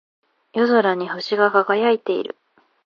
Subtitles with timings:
[0.55, 2.35] 星が夜空に輝いている。